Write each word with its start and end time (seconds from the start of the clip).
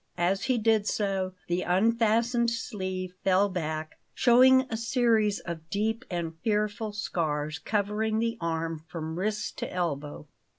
As 0.17 0.45
he 0.45 0.57
did 0.57 0.87
so, 0.87 1.35
the 1.47 1.61
unfastened 1.61 2.49
sleeve 2.49 3.13
fell 3.23 3.49
back, 3.49 3.99
showing 4.15 4.61
a 4.61 4.75
series 4.75 5.39
of 5.41 5.69
deep 5.69 6.05
and 6.09 6.33
fearful 6.43 6.91
scars 6.91 7.59
covering 7.59 8.17
the 8.17 8.35
arm 8.41 8.83
from 8.87 9.19
wrist 9.19 9.59
to 9.59 9.71
elbow. 9.71 10.25